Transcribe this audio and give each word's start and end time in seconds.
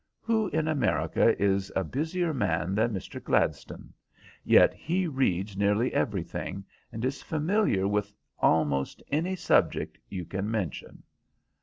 Who 0.21 0.47
in 0.47 0.67
America 0.67 1.39
is 1.39 1.71
a 1.75 1.83
busier 1.83 2.33
man 2.33 2.73
than 2.73 2.91
Mr. 2.91 3.23
Gladstone? 3.23 3.93
Yet 4.43 4.73
he 4.73 5.05
reads 5.05 5.55
nearly 5.55 5.93
everything, 5.93 6.65
and 6.91 7.05
is 7.05 7.21
familiar 7.21 7.87
with 7.87 8.11
almost 8.39 9.03
any 9.11 9.35
subject 9.35 9.99
you 10.09 10.25
can 10.25 10.49
mention." 10.49 11.03